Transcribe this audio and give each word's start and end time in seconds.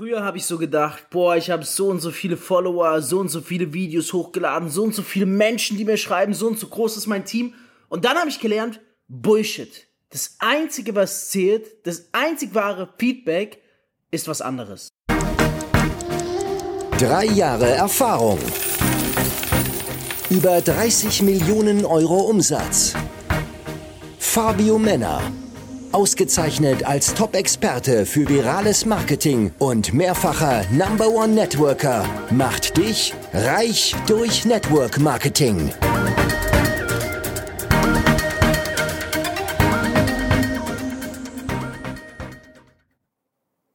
Früher 0.00 0.24
habe 0.24 0.38
ich 0.38 0.46
so 0.46 0.56
gedacht, 0.56 1.10
boah, 1.10 1.36
ich 1.36 1.50
habe 1.50 1.62
so 1.62 1.88
und 1.88 2.00
so 2.00 2.10
viele 2.10 2.38
Follower, 2.38 3.02
so 3.02 3.18
und 3.18 3.28
so 3.28 3.42
viele 3.42 3.74
Videos 3.74 4.14
hochgeladen, 4.14 4.70
so 4.70 4.84
und 4.84 4.94
so 4.94 5.02
viele 5.02 5.26
Menschen, 5.26 5.76
die 5.76 5.84
mir 5.84 5.98
schreiben, 5.98 6.32
so 6.32 6.46
und 6.46 6.58
so 6.58 6.68
groß 6.68 6.96
ist 6.96 7.06
mein 7.06 7.26
Team. 7.26 7.52
Und 7.90 8.06
dann 8.06 8.16
habe 8.16 8.30
ich 8.30 8.40
gelernt, 8.40 8.80
Bullshit. 9.08 9.86
Das 10.08 10.36
Einzige, 10.38 10.94
was 10.94 11.28
zählt, 11.28 11.86
das 11.86 12.08
einzig 12.12 12.54
wahre 12.54 12.88
Feedback 12.96 13.60
ist 14.10 14.26
was 14.26 14.40
anderes. 14.40 14.88
Drei 16.98 17.26
Jahre 17.26 17.68
Erfahrung. 17.68 18.38
Über 20.30 20.62
30 20.62 21.20
Millionen 21.24 21.84
Euro 21.84 22.20
Umsatz. 22.20 22.94
Fabio 24.18 24.78
Männer. 24.78 25.20
Ausgezeichnet 25.92 26.84
als 26.84 27.14
Top-Experte 27.14 28.06
für 28.06 28.28
virales 28.28 28.86
Marketing 28.86 29.52
und 29.58 29.92
mehrfacher 29.92 30.64
Number 30.70 31.08
One 31.08 31.34
Networker 31.34 32.08
macht 32.30 32.76
dich 32.76 33.12
reich 33.32 33.96
durch 34.06 34.44
Network 34.44 35.00
Marketing. 35.00 35.72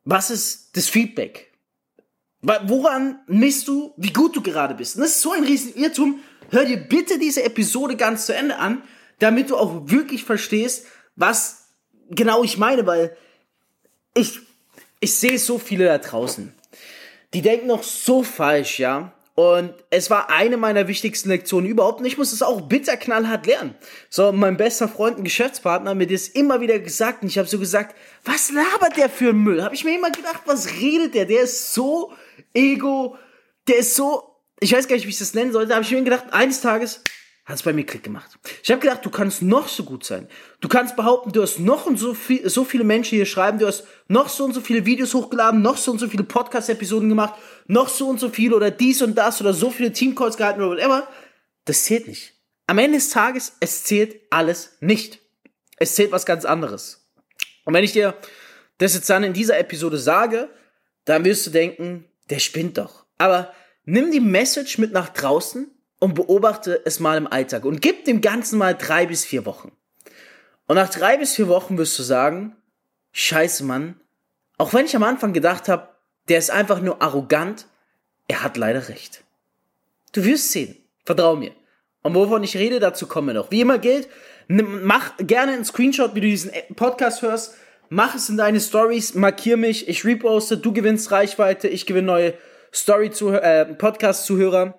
Was 0.05 0.29
ist 0.29 0.77
das 0.77 0.87
Feedback? 0.87 1.51
Woran 2.41 3.19
misst 3.27 3.67
du, 3.67 3.93
wie 3.97 4.13
gut 4.13 4.35
du 4.35 4.41
gerade 4.41 4.75
bist? 4.75 4.95
Und 4.95 5.01
das 5.01 5.11
ist 5.11 5.21
so 5.21 5.33
ein 5.33 5.43
riesen 5.43 5.75
Irrtum. 5.75 6.19
Hör 6.49 6.63
dir 6.63 6.77
bitte 6.77 7.19
diese 7.19 7.43
Episode 7.43 7.97
ganz 7.97 8.27
zu 8.27 8.33
Ende 8.33 8.57
an, 8.57 8.83
damit 9.19 9.49
du 9.49 9.57
auch 9.57 9.89
wirklich 9.89 10.23
verstehst, 10.23 10.85
was 11.15 11.64
genau 12.09 12.43
ich 12.43 12.57
meine, 12.57 12.85
weil 12.85 13.15
ich, 14.13 14.39
ich 14.99 15.15
sehe 15.15 15.39
so 15.39 15.57
viele 15.59 15.85
da 15.85 15.97
draußen. 15.97 16.53
Die 17.33 17.41
denken 17.41 17.67
noch 17.67 17.83
so 17.83 18.23
falsch, 18.23 18.79
ja. 18.79 19.13
Und 19.35 19.73
es 19.89 20.09
war 20.09 20.29
eine 20.29 20.55
meiner 20.55 20.87
wichtigsten 20.87 21.27
Lektionen 21.27 21.69
überhaupt. 21.69 21.99
Und 21.99 22.05
ich 22.05 22.17
muss 22.17 22.31
es 22.31 22.41
auch 22.41 22.61
bitter 22.61 22.95
knallhart 22.95 23.45
lernen. 23.45 23.75
So, 24.09 24.31
mein 24.31 24.55
bester 24.55 24.87
Freund, 24.87 25.17
ein 25.17 25.25
Geschäftspartner, 25.25 25.93
mir 25.93 26.07
das 26.07 26.29
immer 26.29 26.61
wieder 26.61 26.79
gesagt. 26.79 27.21
Und 27.21 27.27
ich 27.27 27.37
habe 27.37 27.49
so 27.49 27.59
gesagt, 27.59 27.97
was 28.23 28.49
labert 28.51 28.95
der 28.95 29.09
für 29.09 29.33
Müll? 29.33 29.61
Habe 29.61 29.75
ich 29.75 29.83
mir 29.83 29.93
immer 29.93 30.11
gedacht, 30.11 30.43
was 30.45 30.71
redet 30.79 31.15
der? 31.15 31.25
Der 31.25 31.41
ist 31.41 31.73
so 31.73 32.13
ego, 32.53 33.17
der 33.67 33.79
ist 33.79 33.95
so, 33.95 34.23
ich 34.61 34.71
weiß 34.71 34.87
gar 34.87 34.95
nicht, 34.95 35.05
wie 35.05 35.09
ich 35.09 35.19
das 35.19 35.33
nennen 35.33 35.51
sollte. 35.51 35.73
habe 35.73 35.83
ich 35.83 35.91
mir 35.91 36.01
gedacht, 36.01 36.31
eines 36.31 36.61
Tages 36.61 37.01
hat 37.45 37.57
es 37.57 37.63
bei 37.63 37.73
mir 37.73 37.85
Klick 37.85 38.03
gemacht. 38.03 38.31
Ich 38.63 38.71
habe 38.71 38.81
gedacht, 38.81 39.05
du 39.05 39.11
kannst 39.11 39.43
noch 39.43 39.67
so 39.67 39.83
gut 39.83 40.03
sein. 40.03 40.27
Du 40.61 40.67
kannst 40.67 40.95
behaupten, 40.95 41.31
du 41.31 41.43
hast 41.43 41.59
noch 41.59 41.85
und 41.85 41.97
so, 41.97 42.15
viel, 42.15 42.49
so 42.49 42.63
viele 42.63 42.83
Menschen 42.83 43.15
hier 43.15 43.27
schreiben, 43.27 43.59
du 43.59 43.67
hast 43.67 43.85
noch 44.07 44.29
so 44.29 44.45
und 44.45 44.53
so 44.53 44.61
viele 44.61 44.85
Videos 44.85 45.13
hochgeladen, 45.13 45.61
noch 45.61 45.77
so 45.77 45.91
und 45.91 45.99
so 45.99 46.07
viele 46.07 46.23
Podcast-Episoden 46.23 47.07
gemacht, 47.07 47.35
noch 47.67 47.87
so 47.87 48.07
und 48.07 48.19
so 48.19 48.29
viele 48.29 48.55
oder 48.55 48.71
dies 48.71 49.03
und 49.03 49.15
das 49.15 49.41
oder 49.41 49.53
so 49.53 49.69
viele 49.69 49.93
Teamcalls 49.93 50.37
gehalten 50.37 50.61
oder 50.61 50.71
whatever. 50.71 51.07
Das 51.65 51.83
zählt 51.83 52.07
nicht. 52.07 52.33
Am 52.65 52.79
Ende 52.79 52.97
des 52.97 53.09
Tages, 53.09 53.53
es 53.59 53.83
zählt 53.83 54.19
alles 54.31 54.77
nicht. 54.79 55.19
Es 55.77 55.93
zählt 55.93 56.11
was 56.11 56.25
ganz 56.25 56.45
anderes. 56.45 57.07
Und 57.63 57.75
wenn 57.75 57.83
ich 57.83 57.91
dir 57.91 58.15
das 58.79 58.95
jetzt 58.95 59.09
dann 59.09 59.23
in 59.23 59.33
dieser 59.33 59.59
Episode 59.59 59.99
sage, 59.99 60.49
dann 61.05 61.23
wirst 61.25 61.45
du 61.45 61.51
denken, 61.51 62.05
der 62.31 62.39
spinnt 62.39 62.79
doch. 62.79 63.05
Aber 63.19 63.53
nimm 63.83 64.11
die 64.11 64.19
Message 64.19 64.79
mit 64.79 64.91
nach 64.93 65.09
draußen 65.09 65.69
und 66.05 66.13
beobachte 66.13 66.83
es 66.85 66.99
mal 66.99 67.17
im 67.17 67.25
Alltag 67.25 67.65
und 67.65 67.81
gib 67.81 68.05
dem 68.05 68.21
Ganzen 68.21 68.59
mal 68.59 68.75
drei 68.75 69.07
bis 69.07 69.25
vier 69.25 69.43
Wochen. 69.47 69.71
Und 70.67 70.75
nach 70.75 70.89
drei 70.91 71.17
bis 71.17 71.33
vier 71.33 71.47
Wochen 71.47 71.79
wirst 71.79 71.97
du 71.97 72.03
sagen, 72.03 72.55
scheiße 73.11 73.63
Mann, 73.63 73.99
auch 74.59 74.71
wenn 74.75 74.85
ich 74.85 74.95
am 74.95 75.01
Anfang 75.01 75.33
gedacht 75.33 75.67
habe, 75.67 75.89
der 76.27 76.37
ist 76.37 76.51
einfach 76.51 76.79
nur 76.79 77.01
arrogant, 77.01 77.65
er 78.27 78.43
hat 78.43 78.55
leider 78.55 78.87
recht. 78.87 79.23
Du 80.11 80.23
wirst 80.23 80.51
sehen, 80.51 80.77
vertrau 81.05 81.35
mir. 81.35 81.53
Und 82.03 82.13
wovon 82.13 82.43
ich 82.43 82.55
rede, 82.55 82.79
dazu 82.79 83.07
kommen 83.07 83.29
wir 83.29 83.33
noch. 83.33 83.49
Wie 83.49 83.61
immer 83.61 83.79
gilt, 83.79 84.07
mach 84.47 85.17
gerne 85.17 85.53
einen 85.53 85.65
Screenshot, 85.65 86.13
wie 86.13 86.21
du 86.21 86.27
diesen 86.27 86.51
Podcast 86.75 87.23
hörst, 87.23 87.55
mach 87.89 88.13
es 88.13 88.29
in 88.29 88.37
deine 88.37 88.59
Stories, 88.59 89.15
markier 89.15 89.57
mich, 89.57 89.87
ich 89.87 90.05
reposte, 90.05 90.59
du 90.59 90.71
gewinnst 90.71 91.11
Reichweite, 91.11 91.67
ich 91.67 91.87
gewinne 91.87 92.05
neue 92.05 92.33
Story-Zuhörer, 92.71 93.73
äh. 94.67 94.73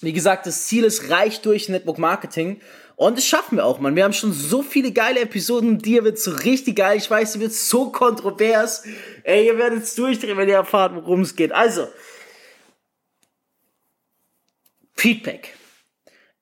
Wie 0.00 0.12
gesagt, 0.12 0.46
das 0.46 0.66
Ziel 0.66 0.84
ist 0.84 1.10
reich 1.10 1.40
durch 1.40 1.68
Network 1.68 1.98
Marketing. 1.98 2.60
Und 2.96 3.18
das 3.18 3.26
schaffen 3.26 3.56
wir 3.56 3.64
auch, 3.64 3.78
man. 3.78 3.94
Wir 3.94 4.04
haben 4.04 4.12
schon 4.12 4.32
so 4.32 4.62
viele 4.62 4.92
geile 4.92 5.20
Episoden. 5.20 5.78
Dir 5.78 6.04
wird 6.04 6.18
so 6.18 6.30
richtig 6.30 6.76
geil. 6.76 6.96
Ich 6.96 7.10
weiß, 7.10 7.32
dir 7.32 7.40
wird 7.40 7.52
so 7.52 7.90
kontrovers. 7.90 8.84
Ey, 9.22 9.46
ihr 9.46 9.58
werdet 9.58 9.82
es 9.82 9.94
durchdrehen, 9.94 10.36
wenn 10.36 10.48
ihr 10.48 10.56
erfahrt, 10.56 10.94
worum 10.94 11.20
es 11.20 11.36
geht. 11.36 11.52
Also, 11.52 11.88
Feedback. 14.94 15.54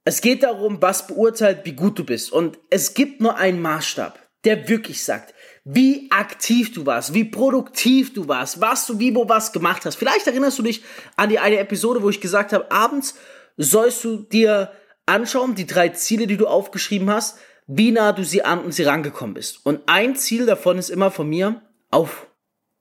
Es 0.05 0.21
geht 0.21 0.43
darum, 0.43 0.81
was 0.81 1.07
beurteilt, 1.07 1.61
wie 1.65 1.73
gut 1.73 1.99
du 1.99 2.05
bist. 2.05 2.31
Und 2.31 2.59
es 2.71 2.95
gibt 2.95 3.21
nur 3.21 3.37
einen 3.37 3.61
Maßstab, 3.61 4.21
der 4.45 4.69
wirklich 4.69 5.03
sagt, 5.03 5.35
wie 5.65 6.11
aktiv 6.11 6.73
du 6.73 6.85
warst, 6.85 7.15
wie 7.15 7.25
produktiv 7.25 8.13
du 8.13 8.29
warst, 8.29 8.61
was 8.61 8.87
du 8.87 8.99
wie 8.99 9.15
wo 9.15 9.29
was 9.29 9.53
gemacht 9.53 9.87
hast. 9.87 9.97
Vielleicht 9.97 10.27
erinnerst 10.27 10.59
du 10.59 10.63
dich 10.63 10.85
an 11.17 11.31
die 11.31 11.39
eine 11.39 11.57
Episode, 11.57 12.03
wo 12.03 12.11
ich 12.11 12.21
gesagt 12.21 12.53
habe, 12.53 12.71
abends 12.71 13.15
sollst 13.57 14.05
du 14.05 14.19
dir 14.19 14.73
anschauen, 15.07 15.55
die 15.55 15.67
drei 15.67 15.91
Ziele, 15.91 16.27
die 16.27 16.37
du 16.37 16.47
aufgeschrieben 16.47 17.11
hast, 17.11 17.39
wie 17.67 17.93
nah 17.93 18.13
du 18.13 18.25
sie 18.25 18.45
an 18.45 18.61
und 18.61 18.73
sie 18.73 18.83
rangekommen 18.83 19.35
bist. 19.35 19.65
Und 19.65 19.83
ein 19.87 20.17
Ziel 20.17 20.47
davon 20.47 20.79
ist 20.79 20.91
immer 20.91 21.11
von 21.11 21.29
mir 21.29 21.63
auf 21.91 22.27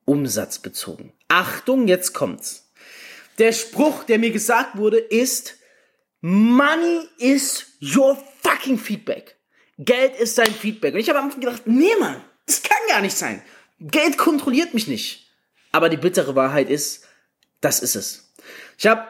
Umsatz 0.06 0.60
bezogen. 0.60 1.14
Achtung, 1.28 1.88
jetzt 1.88 2.14
kommt's. 2.14 2.72
Der 3.40 3.52
Spruch, 3.52 4.04
der 4.04 4.20
mir 4.20 4.32
gesagt 4.32 4.78
wurde, 4.78 4.98
ist, 4.98 5.58
Money 6.22 7.08
is 7.18 7.66
your 7.82 8.18
fucking 8.42 8.78
feedback. 8.78 9.38
Geld 9.78 10.16
ist 10.16 10.38
dein 10.38 10.54
Feedback. 10.54 10.94
Und 10.94 11.00
ich 11.00 11.10
habe 11.10 11.20
am 11.20 11.26
Anfang 11.26 11.42
gedacht, 11.42 11.64
nee, 11.66 11.96
Mann, 12.00 12.22
das 12.46 12.62
kann 12.62 12.78
gar 12.90 13.02
nicht 13.02 13.18
sein. 13.18 13.42
Geld 13.80 14.18
kontrolliert 14.18 14.74
mich 14.74 14.88
nicht. 14.88 15.32
Aber 15.72 15.90
die 15.90 15.98
bittere 15.98 16.36
Wahrheit 16.36 16.70
ist, 16.70 17.06
das 17.60 17.82
ist 17.82 17.96
es. 17.96 18.34
Ich 18.78 18.86
habe 18.88 19.08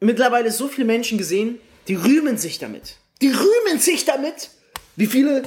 mittlerweile 0.00 0.50
so 0.50 0.68
viele 0.68 0.86
Menschen 0.86 1.18
gesehen, 1.18 1.60
die 1.88 1.94
rühmen 1.94 2.38
sich 2.38 2.58
damit. 2.58 2.96
Die 3.20 3.30
rühmen 3.30 3.78
sich 3.78 4.04
damit, 4.04 4.50
wie 4.96 5.06
viele 5.06 5.42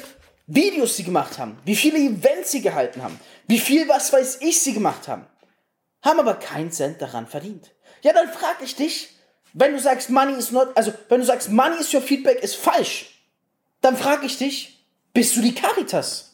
Videos 0.48 0.98
sie 0.98 1.04
gemacht 1.04 1.38
haben, 1.38 1.58
wie 1.66 1.76
viele 1.76 1.98
Events 1.98 2.52
sie 2.52 2.62
gehalten 2.62 3.02
haben, 3.02 3.20
wie 3.48 3.60
viel, 3.60 3.88
was 3.88 4.14
weiß 4.14 4.40
ich, 4.42 4.60
sie 4.60 4.74
gemacht 4.74 5.08
haben. 5.08 5.26
Haben 6.02 6.20
aber 6.20 6.36
keinen 6.36 6.72
Cent 6.72 7.02
daran 7.02 7.28
verdient. 7.28 7.72
Ja, 8.02 8.14
dann 8.14 8.32
frage 8.32 8.64
ich 8.64 8.76
dich, 8.76 9.10
wenn 9.54 9.74
du 9.74 9.80
sagst, 9.80 10.10
Money 10.10 10.38
is 10.38 10.52
not, 10.52 10.76
also 10.76 10.94
wenn 11.10 11.22
du 11.22 11.26
sagst, 11.26 11.50
Money 11.50 11.78
is 11.80 11.94
your 11.94 12.02
feedback 12.02 12.44
ist 12.44 12.56
falsch, 12.56 13.22
dann 13.82 13.96
frage 13.96 14.26
ich 14.26 14.38
dich, 14.38 14.86
bist 15.14 15.36
du 15.36 15.42
die 15.42 15.54
Caritas? 15.54 16.32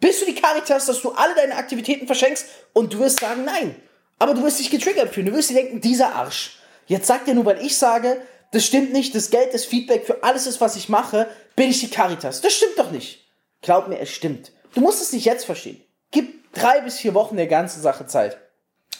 Bist 0.00 0.22
du 0.22 0.26
die 0.26 0.34
Caritas, 0.34 0.86
dass 0.86 1.00
du 1.02 1.10
alle 1.10 1.34
deine 1.34 1.56
Aktivitäten 1.56 2.06
verschenkst 2.06 2.46
und 2.72 2.92
du 2.92 2.98
wirst 2.98 3.20
sagen, 3.20 3.44
nein. 3.44 3.76
Aber 4.18 4.34
du 4.34 4.42
wirst 4.42 4.60
dich 4.60 4.70
getriggert 4.70 5.12
fühlen. 5.12 5.26
Du 5.26 5.32
wirst 5.32 5.50
dir 5.50 5.54
denken, 5.54 5.80
dieser 5.80 6.14
Arsch, 6.14 6.58
Jetzt 6.86 7.06
sagt 7.06 7.28
er 7.28 7.34
nur, 7.34 7.44
weil 7.44 7.64
ich 7.64 7.76
sage, 7.76 8.20
das 8.52 8.64
stimmt 8.64 8.92
nicht, 8.92 9.14
das 9.14 9.30
Geld 9.30 9.54
ist 9.54 9.66
Feedback 9.66 10.04
für 10.04 10.22
alles 10.22 10.46
ist, 10.46 10.60
was 10.60 10.76
ich 10.76 10.88
mache, 10.88 11.26
bin 11.56 11.70
ich 11.70 11.80
die 11.80 11.88
Caritas. 11.88 12.40
Das 12.40 12.52
stimmt 12.52 12.78
doch 12.78 12.90
nicht. 12.90 13.26
Glaub 13.62 13.88
mir, 13.88 13.98
es 13.98 14.10
stimmt. 14.10 14.52
Du 14.74 14.80
musst 14.80 15.00
es 15.00 15.12
nicht 15.12 15.24
jetzt 15.24 15.44
verstehen. 15.44 15.82
Gib 16.10 16.52
drei 16.52 16.80
bis 16.80 16.98
vier 16.98 17.14
Wochen 17.14 17.36
der 17.36 17.46
ganzen 17.46 17.80
Sache 17.80 18.06
Zeit. 18.06 18.38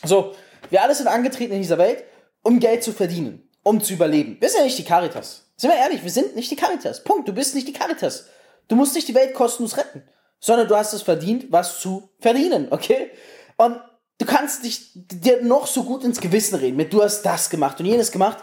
So, 0.04 0.34
wir 0.70 0.82
alle 0.82 0.94
sind 0.94 1.06
angetreten 1.06 1.52
in 1.52 1.60
dieser 1.60 1.78
Welt, 1.78 2.04
um 2.42 2.60
Geld 2.60 2.82
zu 2.82 2.92
verdienen, 2.92 3.48
um 3.62 3.82
zu 3.82 3.92
überleben. 3.92 4.36
Wir 4.40 4.48
sind 4.48 4.60
ja 4.60 4.64
nicht 4.64 4.78
die 4.78 4.84
Caritas. 4.84 5.46
Sind 5.56 5.70
wir 5.70 5.78
ehrlich, 5.78 6.02
wir 6.02 6.10
sind 6.10 6.34
nicht 6.34 6.50
die 6.50 6.56
Caritas. 6.56 7.04
Punkt. 7.04 7.28
Du 7.28 7.32
bist 7.32 7.54
nicht 7.54 7.68
die 7.68 7.72
Caritas. 7.72 8.26
Du 8.68 8.76
musst 8.76 8.94
nicht 8.94 9.08
die 9.08 9.14
Welt 9.14 9.34
kostenlos 9.34 9.76
retten, 9.76 10.02
sondern 10.40 10.66
du 10.66 10.76
hast 10.76 10.92
es 10.92 11.02
verdient, 11.02 11.46
was 11.50 11.80
zu 11.80 12.10
verdienen, 12.20 12.68
okay? 12.70 13.10
Und 13.56 13.78
Du 14.18 14.26
kannst 14.26 14.64
dich 14.64 14.90
dir 14.94 15.42
noch 15.42 15.66
so 15.66 15.84
gut 15.84 16.04
ins 16.04 16.20
Gewissen 16.20 16.54
reden 16.54 16.76
mit, 16.76 16.92
du 16.92 17.02
hast 17.02 17.22
das 17.22 17.50
gemacht 17.50 17.80
und 17.80 17.86
jenes 17.86 18.12
gemacht. 18.12 18.38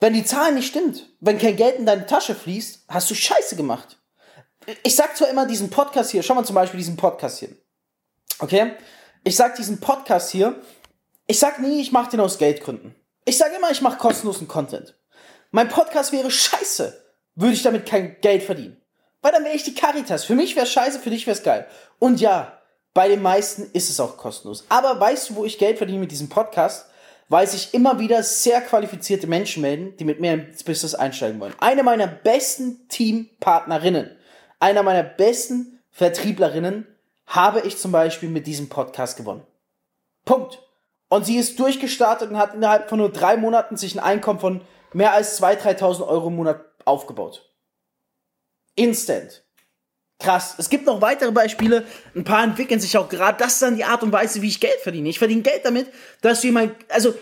Wenn 0.00 0.12
die 0.12 0.24
Zahl 0.24 0.52
nicht 0.52 0.66
stimmt, 0.66 1.08
wenn 1.20 1.38
kein 1.38 1.56
Geld 1.56 1.76
in 1.76 1.86
deine 1.86 2.06
Tasche 2.06 2.34
fließt, 2.34 2.84
hast 2.88 3.10
du 3.10 3.14
Scheiße 3.14 3.56
gemacht. 3.56 3.98
Ich 4.82 4.96
sag 4.96 5.16
zwar 5.16 5.28
immer 5.28 5.46
diesen 5.46 5.70
Podcast 5.70 6.10
hier, 6.10 6.22
schau 6.22 6.34
mal 6.34 6.44
zum 6.44 6.54
Beispiel 6.54 6.78
diesen 6.78 6.96
Podcast 6.96 7.38
hier. 7.38 7.50
Okay? 8.40 8.72
Ich 9.24 9.36
sag 9.36 9.56
diesen 9.56 9.80
Podcast 9.80 10.30
hier, 10.30 10.60
ich 11.26 11.38
sag 11.38 11.60
nie, 11.60 11.80
ich 11.80 11.92
mach 11.92 12.08
den 12.08 12.20
aus 12.20 12.38
Geldgründen. 12.38 12.94
Ich 13.24 13.38
sag 13.38 13.54
immer, 13.56 13.70
ich 13.70 13.80
mach 13.80 13.98
kostenlosen 13.98 14.48
Content. 14.48 14.96
Mein 15.50 15.68
Podcast 15.68 16.12
wäre 16.12 16.30
scheiße, 16.30 17.02
würde 17.34 17.54
ich 17.54 17.62
damit 17.62 17.86
kein 17.86 18.20
Geld 18.20 18.42
verdienen. 18.42 18.80
Weil 19.22 19.32
dann 19.32 19.44
wäre 19.44 19.56
ich 19.56 19.64
die 19.64 19.74
Caritas. 19.74 20.24
Für 20.24 20.34
mich 20.34 20.54
wäre 20.54 20.66
scheiße, 20.66 21.00
für 21.00 21.10
dich 21.10 21.26
wäre 21.26 21.36
es 21.36 21.42
geil. 21.42 21.66
Und 21.98 22.20
ja, 22.20 22.60
bei 22.96 23.08
den 23.08 23.20
meisten 23.20 23.68
ist 23.74 23.90
es 23.90 24.00
auch 24.00 24.16
kostenlos. 24.16 24.64
Aber 24.70 24.98
weißt 24.98 25.28
du, 25.28 25.36
wo 25.36 25.44
ich 25.44 25.58
Geld 25.58 25.76
verdiene 25.76 25.98
mit 25.98 26.10
diesem 26.10 26.30
Podcast? 26.30 26.86
Weil 27.28 27.46
sich 27.46 27.74
immer 27.74 27.98
wieder 27.98 28.22
sehr 28.22 28.62
qualifizierte 28.62 29.26
Menschen 29.26 29.60
melden, 29.60 29.94
die 29.98 30.06
mit 30.06 30.18
mir 30.18 30.32
ins 30.32 30.64
Business 30.64 30.94
einsteigen 30.94 31.38
wollen. 31.38 31.52
Eine 31.60 31.82
meiner 31.82 32.06
besten 32.06 32.88
Teampartnerinnen, 32.88 34.16
einer 34.60 34.82
meiner 34.82 35.02
besten 35.02 35.78
Vertrieblerinnen 35.90 36.86
habe 37.26 37.60
ich 37.60 37.76
zum 37.76 37.92
Beispiel 37.92 38.30
mit 38.30 38.46
diesem 38.46 38.70
Podcast 38.70 39.18
gewonnen. 39.18 39.46
Punkt. 40.24 40.62
Und 41.10 41.26
sie 41.26 41.36
ist 41.36 41.60
durchgestartet 41.60 42.30
und 42.30 42.38
hat 42.38 42.54
innerhalb 42.54 42.88
von 42.88 42.98
nur 42.98 43.12
drei 43.12 43.36
Monaten 43.36 43.76
sich 43.76 43.94
ein 43.94 44.02
Einkommen 44.02 44.40
von 44.40 44.62
mehr 44.94 45.12
als 45.12 45.38
2.000, 45.42 45.80
3.000 45.80 46.08
Euro 46.08 46.28
im 46.28 46.36
Monat 46.36 46.64
aufgebaut. 46.86 47.52
Instant. 48.74 49.45
Krass. 50.18 50.54
Es 50.56 50.70
gibt 50.70 50.86
noch 50.86 51.02
weitere 51.02 51.30
Beispiele. 51.30 51.84
Ein 52.14 52.24
paar 52.24 52.42
entwickeln 52.42 52.80
sich 52.80 52.96
auch 52.96 53.08
gerade. 53.08 53.38
Das 53.38 53.54
ist 53.54 53.62
dann 53.62 53.76
die 53.76 53.84
Art 53.84 54.02
und 54.02 54.12
Weise, 54.12 54.40
wie 54.40 54.48
ich 54.48 54.60
Geld 54.60 54.80
verdiene. 54.82 55.08
Ich 55.08 55.18
verdiene 55.18 55.42
Geld 55.42 55.64
damit, 55.64 55.88
dass 56.22 56.42
jemand, 56.42 56.74
also, 56.88 57.14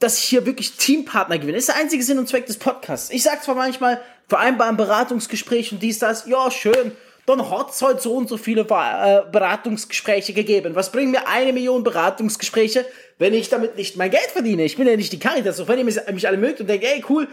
dass 0.00 0.18
ich 0.18 0.24
hier 0.24 0.44
wirklich 0.44 0.76
Teampartner 0.76 1.38
gewinne. 1.38 1.52
Das 1.52 1.68
ist 1.68 1.68
der 1.68 1.76
einzige 1.76 2.02
Sinn 2.02 2.18
und 2.18 2.28
Zweck 2.28 2.46
des 2.46 2.58
Podcasts. 2.58 3.10
Ich 3.10 3.22
sag 3.22 3.44
zwar 3.44 3.54
manchmal, 3.54 4.00
vereinbar 4.28 4.68
ein 4.68 4.76
Beratungsgespräch 4.76 5.72
und 5.72 5.82
dies, 5.82 6.00
das, 6.00 6.26
ja, 6.26 6.50
schön. 6.50 6.92
Dann 7.26 7.48
hat's 7.48 7.80
halt 7.80 8.02
so 8.02 8.14
und 8.14 8.28
so 8.28 8.36
viele 8.36 8.62
äh, 8.62 9.22
Beratungsgespräche 9.30 10.32
gegeben. 10.32 10.74
Was 10.74 10.90
bringen 10.90 11.12
mir 11.12 11.28
eine 11.28 11.52
Million 11.52 11.84
Beratungsgespräche, 11.84 12.84
wenn 13.18 13.32
ich 13.32 13.48
damit 13.48 13.76
nicht 13.76 13.96
mein 13.96 14.10
Geld 14.10 14.26
verdiene? 14.32 14.64
Ich 14.64 14.76
bin 14.76 14.88
ja 14.88 14.96
nicht 14.96 15.12
die 15.12 15.20
Caritas. 15.20 15.60
Auch 15.60 15.68
wenn 15.68 15.78
ihr 15.78 15.84
mich 15.84 16.26
alle 16.26 16.36
mögt 16.36 16.60
und 16.60 16.66
denkt, 16.66 16.84
ey, 16.84 17.04
cool, 17.08 17.28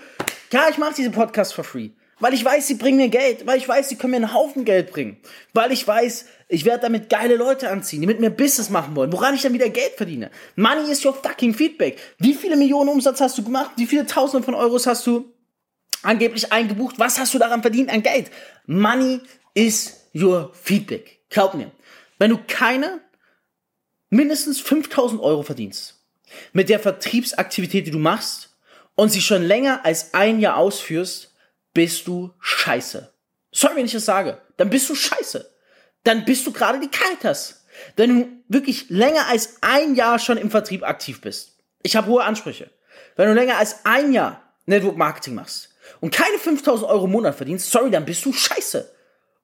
klar, 0.52 0.70
ich 0.70 0.78
mache 0.78 0.94
diesen 0.94 1.12
Podcast 1.12 1.56
for 1.56 1.64
free. 1.64 1.90
Weil 2.20 2.34
ich 2.34 2.44
weiß, 2.44 2.68
sie 2.68 2.76
bringen 2.76 2.98
mir 2.98 3.10
Geld. 3.10 3.46
Weil 3.46 3.58
ich 3.58 3.68
weiß, 3.68 3.90
sie 3.90 3.96
können 3.96 4.12
mir 4.12 4.18
einen 4.18 4.34
Haufen 4.34 4.66
Geld 4.66 4.92
bringen. 4.92 5.18
Weil 5.54 5.72
ich 5.72 5.88
weiß, 5.88 6.26
ich 6.50 6.66
werde 6.66 6.82
damit 6.82 7.10
geile 7.10 7.36
Leute 7.36 7.70
anziehen, 7.70 8.02
die 8.02 8.08
mit 8.08 8.20
mir 8.20 8.30
Business 8.30 8.70
machen 8.70 8.96
wollen, 8.96 9.14
woran 9.14 9.36
ich 9.36 9.42
dann 9.42 9.54
wieder 9.54 9.70
Geld 9.70 9.94
verdiene. 9.96 10.32
Money 10.56 10.92
is 10.92 11.06
your 11.06 11.14
fucking 11.14 11.54
feedback. 11.54 11.98
Wie 12.18 12.34
viele 12.34 12.58
Millionen 12.58 12.90
Umsatz 12.90 13.22
hast 13.22 13.38
du 13.38 13.44
gemacht? 13.44 13.72
Wie 13.78 13.86
viele 13.86 14.06
Tausende 14.06 14.44
von 14.44 14.56
Euros 14.56 14.88
hast 14.88 15.06
du 15.08 15.32
angeblich 16.02 16.52
eingebucht? 16.52 16.96
Was 16.98 17.20
hast 17.20 17.34
du 17.34 17.40
daran 17.40 17.62
verdient 17.62 17.92
an 17.92 18.04
Geld? 18.04 18.32
Money 18.66 19.22
is 19.54 20.08
your 20.14 20.52
feedback. 20.54 21.20
Glaub 21.30 21.54
mir. 21.54 21.72
Wenn 22.18 22.32
du 22.32 22.40
keine 22.48 23.00
mindestens 24.10 24.60
5000 24.60 25.22
Euro 25.22 25.44
verdienst 25.44 26.04
mit 26.54 26.70
der 26.70 26.80
Vertriebsaktivität, 26.80 27.88
die 27.88 27.92
du 27.92 28.00
machst 28.00 28.58
und 28.96 29.10
sie 29.10 29.22
schon 29.22 29.44
länger 29.44 29.86
als 29.86 30.14
ein 30.14 30.40
Jahr 30.40 30.58
ausführst, 30.58 31.29
bist 31.80 32.08
du 32.08 32.34
scheiße. 32.42 33.10
Sorry, 33.54 33.78
wenn 33.78 33.86
ich 33.86 33.94
das 33.94 34.04
sage. 34.04 34.42
Dann 34.58 34.70
bist 34.70 34.90
du 34.90 34.96
scheiße. 34.96 35.50
Dann 36.04 36.26
bist 36.26 36.46
du 36.46 36.52
gerade 36.52 36.78
die 36.78 36.90
Caritas. 36.90 37.64
Wenn 37.96 38.10
du 38.10 38.28
wirklich 38.50 38.90
länger 38.90 39.28
als 39.28 39.60
ein 39.62 39.96
Jahr 39.96 40.20
schon 40.20 40.38
im 40.38 40.52
Vertrieb 40.52 40.84
aktiv 40.84 41.22
bist. 41.22 41.58
Ich 41.82 41.96
habe 41.96 42.08
hohe 42.08 42.26
Ansprüche. 42.26 42.70
Wenn 43.16 43.30
du 43.30 43.34
länger 43.34 43.60
als 43.60 43.86
ein 43.86 44.12
Jahr 44.12 44.42
Network 44.66 44.98
Marketing 44.98 45.36
machst 45.36 45.70
und 46.02 46.14
keine 46.14 46.38
5000 46.38 46.86
Euro 46.92 47.06
im 47.06 47.12
Monat 47.12 47.36
verdienst, 47.36 47.72
sorry, 47.72 47.90
dann 47.90 48.04
bist 48.04 48.26
du 48.26 48.34
scheiße. 48.34 48.94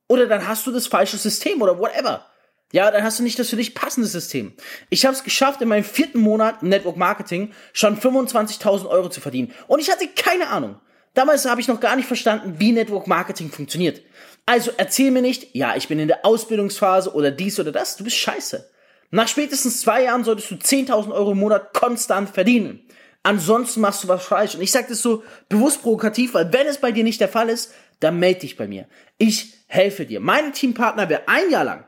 Oder 0.09 0.27
dann 0.27 0.45
hast 0.45 0.67
du 0.67 0.73
das 0.73 0.87
falsche 0.87 1.15
System 1.15 1.61
oder 1.61 1.79
whatever. 1.79 2.25
Ja, 2.73 2.91
dann 2.91 3.03
hast 3.03 3.19
du 3.19 3.23
nicht 3.23 3.39
das 3.39 3.51
für 3.51 3.55
dich 3.55 3.75
passende 3.75 4.09
System. 4.09 4.57
Ich 4.89 5.05
habe 5.05 5.15
es 5.15 5.23
geschafft, 5.23 5.61
in 5.61 5.69
meinem 5.69 5.85
vierten 5.85 6.19
Monat 6.19 6.63
Network 6.63 6.97
Marketing 6.97 7.53
schon 7.71 7.97
25.000 7.97 8.89
Euro 8.89 9.07
zu 9.07 9.21
verdienen. 9.21 9.53
Und 9.67 9.79
ich 9.79 9.89
hatte 9.89 10.09
keine 10.09 10.49
Ahnung. 10.49 10.81
Damals 11.15 11.45
habe 11.45 11.61
ich 11.61 11.67
noch 11.67 11.79
gar 11.79 11.95
nicht 11.95 12.07
verstanden, 12.07 12.55
wie 12.59 12.71
Network 12.71 13.07
Marketing 13.07 13.49
funktioniert. 13.49 14.01
Also 14.45 14.71
erzähl 14.77 15.09
mir 15.09 15.21
nicht, 15.21 15.55
ja, 15.55 15.75
ich 15.75 15.87
bin 15.87 15.97
in 15.97 16.07
der 16.07 16.25
Ausbildungsphase 16.25 17.13
oder 17.15 17.31
dies 17.31 17.59
oder 17.59 17.71
das. 17.71 17.97
Du 17.97 18.03
bist 18.03 18.17
scheiße. 18.17 18.69
Nach 19.09 19.27
spätestens 19.27 19.81
zwei 19.81 20.03
Jahren 20.03 20.23
solltest 20.23 20.51
du 20.51 20.55
10.000 20.55 21.11
Euro 21.11 21.31
im 21.31 21.39
Monat 21.39 21.73
konstant 21.73 22.29
verdienen. 22.29 22.85
Ansonsten 23.23 23.81
machst 23.81 24.03
du 24.03 24.07
was 24.07 24.25
falsch. 24.25 24.55
Und 24.55 24.61
ich 24.61 24.71
sage 24.71 24.87
das 24.89 25.01
so 25.01 25.23
bewusst 25.49 25.81
provokativ, 25.81 26.35
weil 26.35 26.53
wenn 26.53 26.67
es 26.67 26.77
bei 26.77 26.91
dir 26.91 27.03
nicht 27.03 27.21
der 27.21 27.29
Fall 27.29 27.49
ist, 27.49 27.73
dann 27.99 28.19
melde 28.19 28.41
dich 28.41 28.57
bei 28.57 28.67
mir. 28.67 28.87
Ich 29.17 29.53
helfe 29.67 30.05
dir. 30.05 30.19
Mein 30.19 30.53
Teampartner, 30.53 31.09
wer 31.09 31.27
ein 31.27 31.49
Jahr 31.49 31.63
lang 31.63 31.87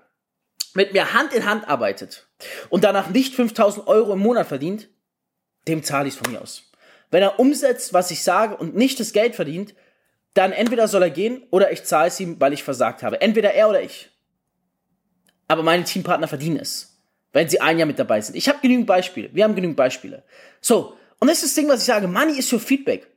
mit 0.73 0.93
mir 0.93 1.13
Hand 1.13 1.33
in 1.33 1.45
Hand 1.45 1.67
arbeitet 1.67 2.27
und 2.69 2.83
danach 2.83 3.09
nicht 3.09 3.35
5000 3.35 3.87
Euro 3.87 4.13
im 4.13 4.19
Monat 4.19 4.47
verdient, 4.47 4.89
dem 5.67 5.83
zahle 5.83 6.07
ich 6.07 6.13
es 6.13 6.19
von 6.19 6.31
mir 6.31 6.41
aus. 6.41 6.66
Wenn 7.09 7.23
er 7.23 7.39
umsetzt, 7.39 7.93
was 7.93 8.11
ich 8.11 8.23
sage 8.23 8.55
und 8.57 8.75
nicht 8.75 8.99
das 8.99 9.13
Geld 9.13 9.35
verdient, 9.35 9.73
dann 10.33 10.51
entweder 10.51 10.87
soll 10.87 11.03
er 11.03 11.09
gehen 11.09 11.43
oder 11.49 11.71
ich 11.71 11.83
zahle 11.83 12.09
es 12.09 12.19
ihm, 12.19 12.39
weil 12.39 12.53
ich 12.53 12.63
versagt 12.63 13.01
habe. 13.01 13.21
Entweder 13.21 13.53
er 13.53 13.69
oder 13.69 13.81
ich. 13.81 14.09
Aber 15.47 15.63
meine 15.63 15.83
Teampartner 15.83 16.27
verdienen 16.27 16.59
es, 16.59 16.99
wenn 17.33 17.49
sie 17.49 17.61
ein 17.61 17.77
Jahr 17.79 17.87
mit 17.87 17.97
dabei 17.97 18.21
sind. 18.21 18.35
Ich 18.35 18.49
habe 18.49 18.59
genügend 18.61 18.85
Beispiele. 18.85 19.29
Wir 19.33 19.45
haben 19.45 19.55
genügend 19.55 19.77
Beispiele. 19.77 20.23
So, 20.61 20.97
und 21.19 21.27
das 21.27 21.37
ist 21.37 21.45
das 21.45 21.53
Ding, 21.55 21.69
was 21.69 21.79
ich 21.79 21.85
sage. 21.85 22.07
Money 22.07 22.37
is 22.37 22.51
your 22.51 22.59
feedback. 22.59 23.07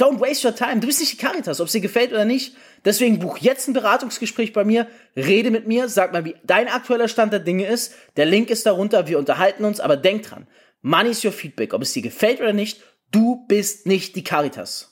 Don't 0.00 0.18
waste 0.18 0.46
your 0.48 0.54
time. 0.54 0.80
Du 0.80 0.86
bist 0.86 1.00
nicht 1.00 1.12
die 1.12 1.16
Caritas, 1.18 1.60
ob 1.60 1.66
es 1.66 1.72
dir 1.72 1.82
gefällt 1.82 2.12
oder 2.12 2.24
nicht. 2.24 2.56
Deswegen 2.86 3.18
buch 3.18 3.36
jetzt 3.36 3.68
ein 3.68 3.74
Beratungsgespräch 3.74 4.54
bei 4.54 4.64
mir, 4.64 4.86
rede 5.14 5.50
mit 5.50 5.66
mir, 5.66 5.90
sag 5.90 6.14
mal, 6.14 6.24
wie 6.24 6.36
dein 6.42 6.68
aktueller 6.68 7.08
Stand 7.08 7.34
der 7.34 7.40
Dinge 7.40 7.66
ist. 7.66 7.92
Der 8.16 8.24
Link 8.24 8.48
ist 8.48 8.64
darunter, 8.64 9.08
wir 9.08 9.18
unterhalten 9.18 9.64
uns, 9.64 9.78
aber 9.78 9.98
denk 9.98 10.22
dran. 10.22 10.46
Money 10.80 11.10
is 11.10 11.22
your 11.22 11.32
feedback. 11.32 11.74
Ob 11.74 11.82
es 11.82 11.92
dir 11.92 12.00
gefällt 12.00 12.40
oder 12.40 12.54
nicht, 12.54 12.80
Du 13.12 13.44
bist 13.48 13.86
nicht 13.86 14.14
die 14.14 14.22
Caritas. 14.22 14.88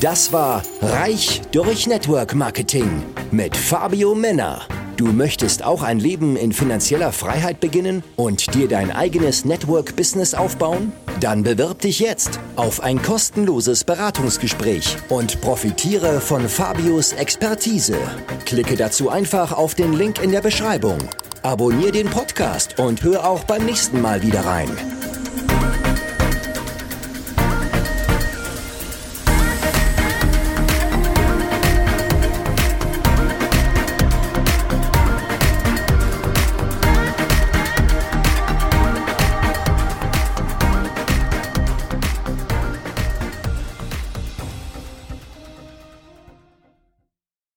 Das 0.00 0.32
war 0.32 0.62
Reich 0.80 1.42
durch 1.52 1.86
Network 1.86 2.34
Marketing 2.34 3.02
mit 3.30 3.54
Fabio 3.54 4.14
Männer. 4.14 4.62
Du 4.96 5.08
möchtest 5.08 5.62
auch 5.62 5.82
ein 5.82 6.00
Leben 6.00 6.36
in 6.36 6.50
finanzieller 6.50 7.12
Freiheit 7.12 7.60
beginnen 7.60 8.02
und 8.16 8.54
dir 8.54 8.68
dein 8.68 8.90
eigenes 8.90 9.44
Network-Business 9.44 10.32
aufbauen? 10.32 10.92
Dann 11.20 11.42
bewirb 11.42 11.80
dich 11.80 11.98
jetzt 11.98 12.40
auf 12.56 12.80
ein 12.80 13.02
kostenloses 13.02 13.84
Beratungsgespräch 13.84 14.96
und 15.10 15.42
profitiere 15.42 16.22
von 16.22 16.48
Fabios 16.48 17.12
Expertise. 17.12 17.98
Klicke 18.46 18.76
dazu 18.76 19.10
einfach 19.10 19.52
auf 19.52 19.74
den 19.74 19.92
Link 19.92 20.22
in 20.22 20.30
der 20.30 20.40
Beschreibung. 20.40 20.98
Abonnier 21.46 21.92
den 21.92 22.08
Podcast 22.08 22.80
und 22.80 23.04
hör 23.04 23.24
auch 23.24 23.44
beim 23.44 23.64
nächsten 23.66 24.02
Mal 24.02 24.20
wieder 24.20 24.44
rein. 24.44 24.68